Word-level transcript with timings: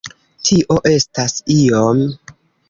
Tio 0.47 0.77
estas 0.91 1.37
iom... 1.57 2.03